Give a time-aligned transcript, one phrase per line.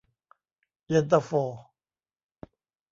[0.87, 1.29] เย็นตาโฟ